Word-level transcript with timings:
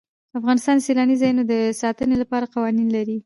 افغانستان 0.39 0.75
د 0.77 0.81
سیلانی 0.87 1.15
ځایونه 1.21 1.43
د 1.47 1.53
ساتنې 1.81 2.15
لپاره 2.21 2.51
قوانین 2.53 2.87
لري. 2.97 3.17